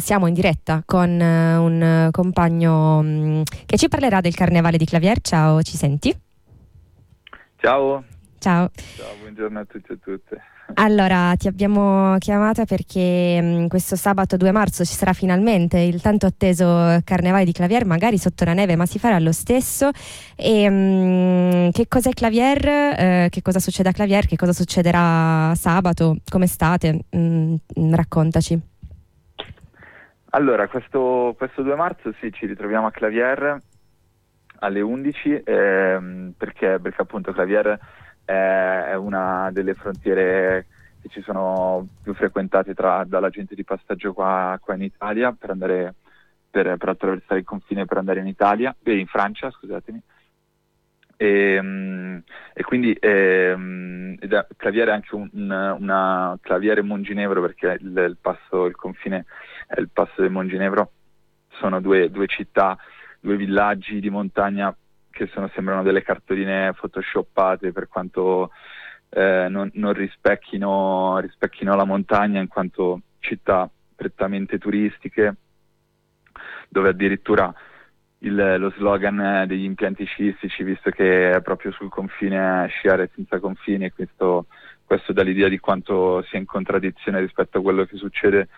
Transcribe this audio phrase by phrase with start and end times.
[0.00, 5.20] Siamo in diretta con uh, un compagno um, che ci parlerà del carnevale di Clavier.
[5.20, 6.14] Ciao, ci senti?
[7.56, 8.04] Ciao.
[8.38, 8.70] Ciao.
[8.72, 10.42] Ciao, buongiorno a tutti e a tutte.
[10.74, 16.26] Allora, ti abbiamo chiamata perché um, questo sabato 2 marzo ci sarà finalmente il tanto
[16.26, 16.64] atteso
[17.04, 19.90] carnevale di Clavier, magari sotto la neve, ma si farà lo stesso.
[20.36, 23.26] E, um, che cos'è Clavier?
[23.26, 24.26] Uh, che cosa succede a Clavier?
[24.26, 26.16] Che cosa succederà sabato?
[26.28, 27.04] Come state?
[27.14, 27.56] Mm,
[27.90, 28.69] raccontaci.
[30.32, 33.58] Allora, questo, questo 2 marzo sì, ci ritroviamo a Clavier
[34.60, 37.76] alle 11 ehm, perché, perché, appunto Clavier
[38.24, 40.66] è, una delle frontiere
[41.02, 45.50] che ci sono più frequentate tra, dalla gente di passaggio qua, qua in Italia per,
[45.50, 45.94] andare,
[46.48, 50.00] per, per, attraversare il confine per andare in Italia, eh, in Francia, scusatemi.
[51.16, 52.22] E, ehm,
[52.54, 54.16] e quindi eh,
[54.56, 59.24] Claviere è anche un, una Claviere Monginevro perché il, il, passo, il confine
[59.78, 60.92] il passo del Monginevro,
[61.58, 62.76] sono due, due città,
[63.20, 64.74] due villaggi di montagna
[65.10, 68.50] che sono, sembrano delle cartoline photoshoppate per quanto
[69.10, 75.34] eh, non, non rispecchino, rispecchino la montagna in quanto città prettamente turistiche
[76.68, 77.52] dove addirittura
[78.20, 83.90] il, lo slogan degli impianti sciistici, visto che è proprio sul confine sciare senza confini
[83.90, 84.46] questo,
[84.84, 88.48] questo dà l'idea di quanto sia in contraddizione rispetto a quello che succede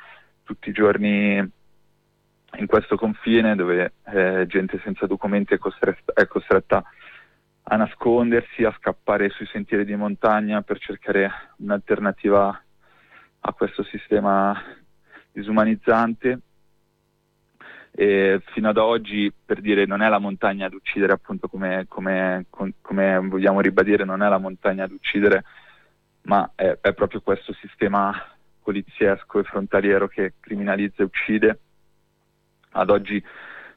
[0.52, 6.84] tutti i giorni in questo confine dove eh, gente senza documenti è costretta, è costretta
[7.64, 12.62] a nascondersi, a scappare sui sentieri di montagna per cercare un'alternativa
[13.40, 14.60] a questo sistema
[15.32, 16.40] disumanizzante.
[17.94, 22.46] E fino ad oggi, per dire, non è la montagna ad uccidere, appunto come, come,
[22.80, 25.44] come vogliamo ribadire, non è la montagna ad uccidere,
[26.22, 28.12] ma è, è, proprio questo sistema
[28.62, 31.60] poliziesco e frontaliero che criminalizza e uccide.
[32.72, 33.22] Ad oggi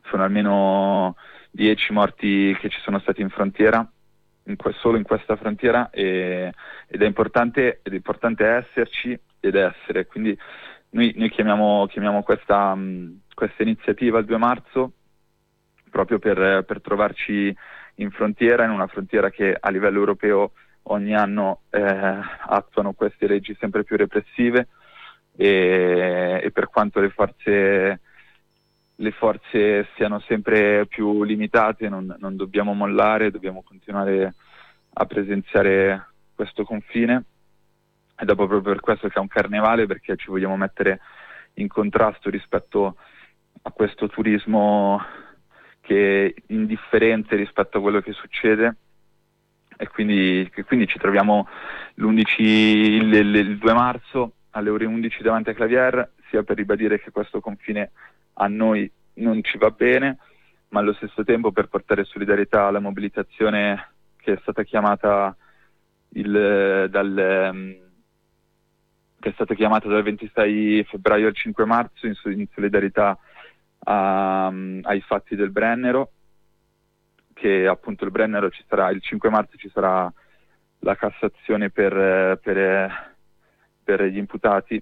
[0.10, 1.16] sono almeno
[1.52, 3.86] dieci morti che ci sono stati in frontiera,
[4.44, 6.54] in que- solo in questa frontiera, e,
[6.88, 10.06] ed, è importante, ed è importante esserci ed essere.
[10.06, 10.38] Quindi
[10.92, 12.74] noi, noi chiamiamo, chiamiamo questa...
[12.76, 14.94] Mh, questa iniziativa il 2 marzo
[15.92, 17.56] proprio per, per, trovarci
[17.96, 23.56] in frontiera, in una frontiera che a livello europeo ogni anno eh, attuano queste leggi
[23.60, 24.68] sempre più repressive
[25.36, 28.00] e, e per quanto le forze,
[28.96, 34.34] le forze, siano sempre più limitate non, non dobbiamo mollare, dobbiamo continuare
[34.94, 37.24] a presenziare questo confine.
[38.18, 41.02] E dopo proprio per questo che è un carnevale perché ci vogliamo mettere
[41.56, 42.96] in contrasto rispetto
[43.62, 45.02] a questo turismo
[45.82, 48.76] che è indifferente rispetto a quello che succede.
[49.78, 51.48] E quindi, quindi ci troviamo
[51.96, 57.00] l'11, il, il, il 2 marzo alle ore 11 davanti a Clavier sia per ribadire
[57.00, 57.92] che questo confine
[58.34, 60.18] a noi non ci va bene
[60.70, 65.36] ma allo stesso tempo per portare solidarietà alla mobilitazione che è stata chiamata
[66.10, 67.78] il, dal,
[69.20, 73.18] che è stata chiamata dal 26 febbraio al 5 marzo in, in solidarietà
[73.80, 76.12] a, ai fatti del Brennero,
[77.34, 80.12] che appunto il Brennero ci sarà, il 5 marzo ci sarà
[80.80, 83.15] la Cassazione per, per,
[83.86, 84.82] per gli imputati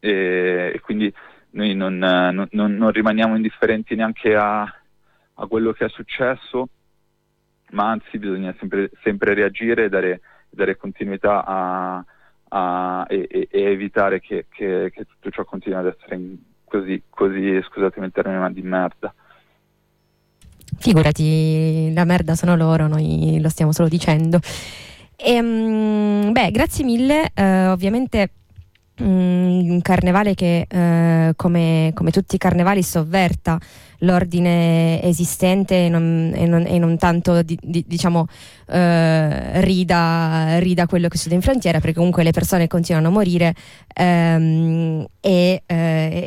[0.00, 1.12] e, e, quindi
[1.50, 6.68] noi non, non, non, rimaniamo indifferenti neanche a, a, quello che è successo,
[7.70, 12.04] ma anzi bisogna sempre, sempre reagire e dare, dare continuità a,
[12.48, 16.20] a, e, e, evitare che, che, che tutto ciò continui ad essere
[16.64, 19.14] così, così scusatemi il termine, ma di merda.
[20.78, 24.40] Figurati, la merda sono loro, noi lo stiamo solo dicendo.
[25.26, 28.32] E, um, beh, grazie mille, uh, ovviamente
[29.02, 33.58] mm, un carnevale che uh, come, come, tutti i carnevali sovverta
[34.00, 38.26] l'ordine esistente e non, e non, e non tanto di, di, diciamo
[38.66, 43.54] eh, rida, rida, quello che succede in frontiera perché comunque le persone continuano a morire
[43.94, 45.03] ehm, eh,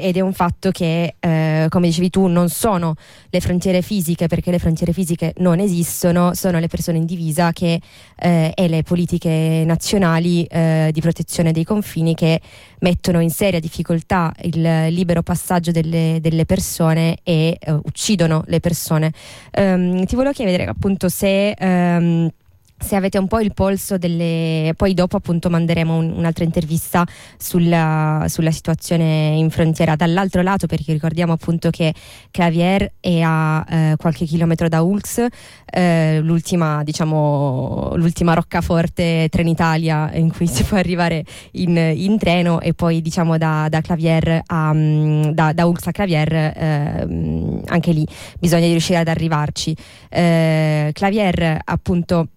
[0.07, 2.95] ed è un fatto che eh, come dicevi tu non sono
[3.30, 7.80] le frontiere fisiche perché le frontiere fisiche non esistono sono le persone in divisa che,
[8.15, 12.42] eh, e le politiche nazionali eh, di protezione dei confini che
[12.80, 19.12] mettono in seria difficoltà il libero passaggio delle, delle persone e uh, uccidono le persone.
[19.57, 22.30] Um, ti volevo chiedere appunto se um,
[22.77, 24.74] se avete un po' il polso delle...
[24.75, 27.06] poi dopo appunto manderemo un, un'altra intervista
[27.38, 29.95] sulla, sulla, situazione in frontiera.
[29.95, 31.94] Dall'altro lato perché ricordiamo appunto che
[32.31, 35.25] Clavier è a eh, qualche chilometro da Ulx
[35.69, 42.74] eh, l'ultima diciamo l'ultima roccaforte Trenitalia in cui si può arrivare in, in treno e
[42.74, 48.07] poi diciamo da, da Clavier a, mm, da, da Ulx a Clavier eh, anche lì
[48.39, 49.75] bisogna riuscire ad arrivarci.
[50.09, 52.29] Eh, Clavier appunto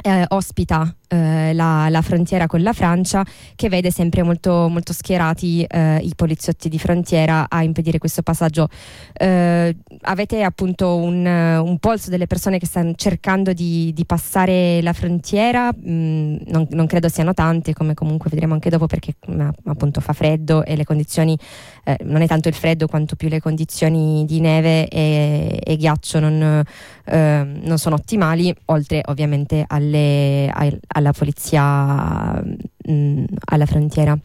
[0.00, 3.24] eh, ospita eh, la, la, frontiera con la Francia
[3.54, 8.68] che vede sempre molto, molto schierati eh, i poliziotti di frontiera a impedire questo passaggio.
[9.12, 14.94] Eh, avete appunto un, un, polso delle persone che stanno cercando di, di passare la
[14.94, 15.70] frontiera?
[15.72, 20.14] Mm, non, non, credo siano tante, come comunque vedremo anche dopo perché mm, appunto fa
[20.14, 21.36] freddo e le condizioni,
[21.84, 26.20] eh, non è tanto il freddo quanto più le condizioni di neve e, e ghiaccio
[26.20, 26.64] non,
[27.04, 32.54] ehm, non, sono ottimali, oltre ovviamente alle, alle alla polizia mh,
[32.90, 34.16] mm, alla frontiera?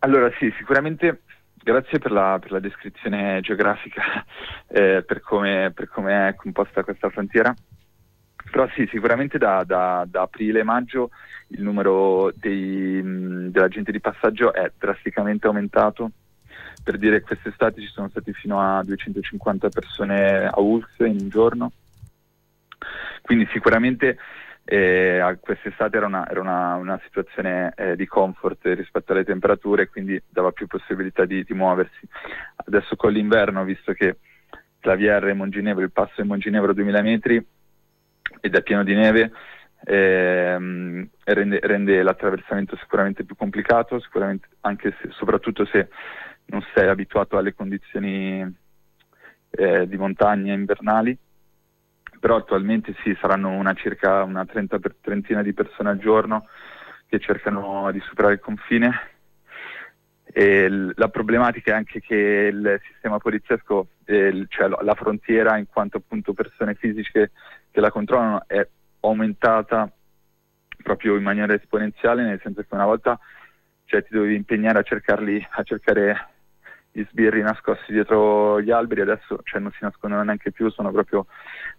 [0.00, 1.22] Allora sì, sicuramente
[1.66, 4.24] grazie per la, per la descrizione geografica,
[4.68, 7.52] eh, per, come, per come è composta questa frontiera.
[8.50, 11.10] Però sì, sicuramente da, da, da aprile e maggio
[11.48, 16.10] il numero dei, mh, della gente di passaggio è drasticamente aumentato.
[16.82, 21.28] Per dire che quest'estate ci sono stati fino a 250 persone a ULS in un
[21.28, 21.72] giorno.
[23.22, 24.18] Quindi sicuramente
[24.68, 30.20] e quest'estate era una, era una, una situazione eh, di comfort rispetto alle temperature, quindi
[30.28, 32.00] dava più possibilità di, di, muoversi.
[32.56, 34.16] Adesso con l'inverno, visto che
[34.80, 37.46] Clavier e Monginevro, il passo di Monginevro 2000 metri
[38.40, 39.30] ed è pieno di neve,
[39.84, 45.88] ehm, rende, rende, l'attraversamento sicuramente più complicato, sicuramente anche se, soprattutto se
[46.46, 48.56] non sei abituato alle condizioni
[49.50, 51.16] eh, di montagna invernali
[52.18, 56.46] però attualmente sì, saranno una circa una trenta per, trentina di persone al giorno
[57.08, 58.90] che cercano di superare il confine.
[60.34, 65.98] L- la problematica è anche che il sistema poliziesco, eh, cioè la frontiera in quanto
[65.98, 67.30] appunto persone fisiche
[67.70, 68.66] che la controllano è
[69.00, 69.88] aumentata
[70.82, 73.18] proprio in maniera esponenziale, nel senso che una volta
[73.84, 76.28] cioè, ti dovevi impegnare a cercarli, a cercare
[76.96, 81.26] gli sbirri nascosti dietro gli alberi, adesso cioè, non si nascondono neanche più, sono proprio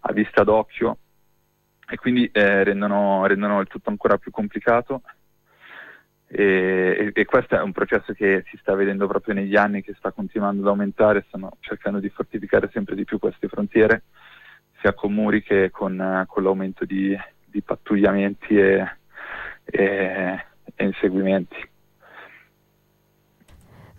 [0.02, 1.00] a vista d'occhio
[1.90, 5.02] e quindi eh, rendono, rendono, il tutto ancora più complicato.
[6.28, 9.96] E, e, e, questo è un processo che si sta vedendo proprio negli anni, che
[9.98, 14.04] sta continuando ad aumentare, stanno cercando di fortificare sempre di più queste frontiere,
[14.82, 18.86] sia con muri che con, con l'aumento di, di pattugliamenti e,
[19.66, 20.44] e
[20.76, 21.76] inseguimenti.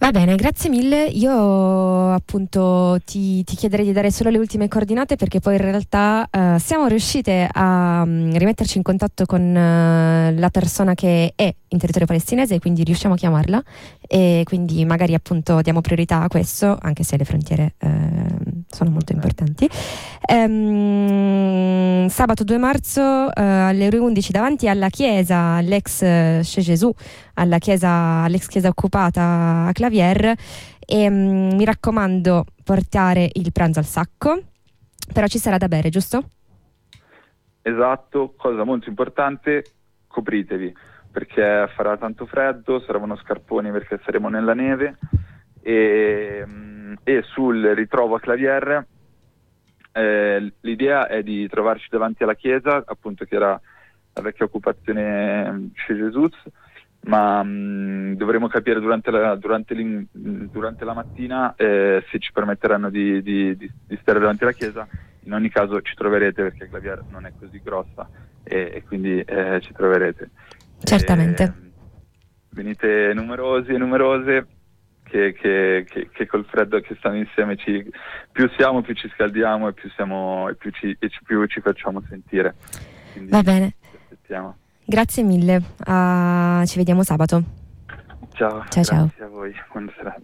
[0.00, 1.06] Va bene, grazie mille.
[1.06, 6.28] Io appunto ti, ti, chiederei di dare solo le ultime coordinate perché poi in realtà
[6.30, 11.78] uh, siamo riuscite a um, rimetterci in contatto con uh, la persona che è in
[11.78, 13.62] territorio palestinese, quindi riusciamo a chiamarla
[14.06, 17.88] e quindi magari appunto diamo priorità a questo, anche se le frontiere uh,
[18.70, 19.68] sono molto importanti.
[20.32, 26.92] Um, sabato 2 marzo alle ore 11 davanti alla chiesa, all'ex Chez Gesù,
[27.34, 30.34] alla chiesa, all'ex chiesa occupata a Clavier
[30.86, 34.42] e um, mi raccomando portare il pranzo al sacco,
[35.12, 36.30] però ci sarà da bere, giusto?
[37.62, 39.64] Esatto, cosa molto importante,
[40.06, 40.74] copritevi
[41.10, 44.98] perché farà tanto freddo, servono scarponi perché saremo nella neve
[45.62, 46.44] e,
[47.02, 48.86] e sul ritrovo a Clavier
[49.92, 53.60] eh, l'idea è di trovarci davanti alla chiesa, appunto che era
[54.12, 56.32] la vecchia occupazione chez Jesus,
[57.08, 59.74] ma mh, mm, dovremo capire durante la, durante
[60.12, 64.86] durante la mattina eh, se ci permetteranno di, di, di, di, stare davanti alla chiesa.
[65.24, 68.08] In ogni caso ci troverete perché Clavier non è così grossa
[68.44, 70.30] e, e quindi eh, ci troverete.
[70.82, 71.42] Certamente.
[71.42, 71.52] E,
[72.50, 74.46] venite numerosi e numerose
[75.02, 77.90] che, che, che, che, col freddo che stiamo insieme ci,
[78.30, 82.02] più siamo più ci scaldiamo e più, siamo, e più, ci, e più ci facciamo
[82.08, 82.54] sentire.
[83.12, 83.74] Quindi Va bene.
[84.90, 87.42] Grazie mille, uh, ci vediamo sabato.
[88.32, 89.10] Ciao, ciao, ciao.
[89.20, 89.52] a voi.
[89.70, 90.18] Buonasera.